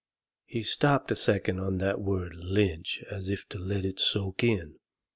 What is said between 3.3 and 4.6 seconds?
to let it soak